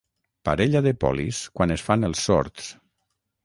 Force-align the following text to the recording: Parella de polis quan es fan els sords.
Parella 0.47 0.81
de 0.87 0.93
polis 1.03 1.43
quan 1.59 1.77
es 1.77 1.87
fan 1.91 2.11
els 2.11 2.27
sords. 2.31 2.75